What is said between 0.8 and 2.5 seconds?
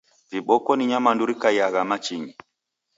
nyamandu rikaiyagha machinyi